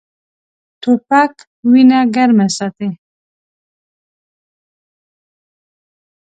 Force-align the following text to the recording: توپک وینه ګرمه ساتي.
توپک 0.81 1.33
وینه 1.71 1.99
ګرمه 2.15 2.47
ساتي. 2.57 2.89